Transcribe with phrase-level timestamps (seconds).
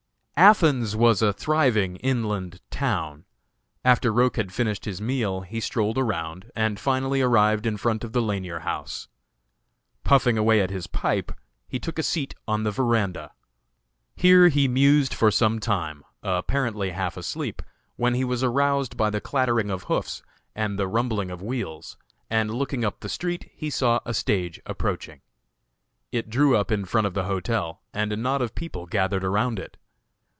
[0.37, 3.25] Athens was a thriving inland town.
[3.85, 8.11] After Roch had finished his meal he strolled around, and finally arrived in front of
[8.11, 9.07] the Lanier House.
[10.03, 11.31] Puffing away at his pipe,
[11.67, 13.33] he took a seat on the verandah.
[14.15, 17.61] Here he mused for some time, apparently half asleep,
[17.95, 20.23] when he was aroused by the clattering of hoofs
[20.55, 21.97] and the rumbling of wheels,
[22.31, 25.21] and looking up the street he saw a stage approaching.
[26.11, 29.59] It drew up in front of the hotel, and a knot of people gathered around
[29.59, 29.77] it.